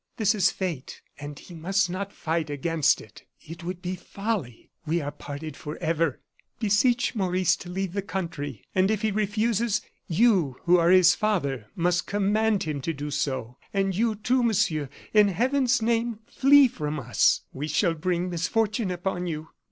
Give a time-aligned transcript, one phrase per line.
[0.17, 3.23] This is fate; and he must not fight against it.
[3.39, 4.71] It would be folly.
[4.83, 6.19] We are parted forever.
[6.57, 11.67] Beseech Maurice to leave the country, and if he refuses, you, who are his father,
[11.75, 13.57] must command him to do so.
[13.75, 17.41] And you, too, Monsieur, in Heaven's name, flee from us.
[17.53, 19.49] We shall bring misfortune upon you.